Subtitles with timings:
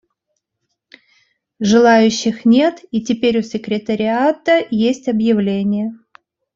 [1.59, 5.93] Желающих нет, и теперь у секретариата есть объявления.